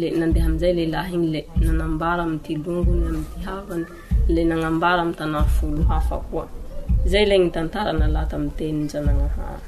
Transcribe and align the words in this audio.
le 0.00 0.08
nandeha 0.20 0.46
amizay 0.48 0.72
leilaha 0.78 1.10
igny 1.16 1.28
le 1.34 1.42
nanambara 1.66 2.20
amty 2.28 2.52
longony 2.64 3.04
amty 3.18 3.38
havany 3.46 3.84
le 4.34 4.42
nagnambara 4.50 4.98
amy 5.04 5.14
tana 5.20 5.40
folo 5.56 5.82
hafa 5.90 6.16
koa 6.28 6.44
zay 7.10 7.24
la 7.30 7.36
gny 7.40 7.48
tantarana 7.56 8.06
lata 8.16 8.34
amtenynjanagnahay 8.40 9.60